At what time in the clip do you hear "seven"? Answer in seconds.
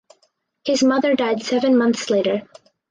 1.43-1.77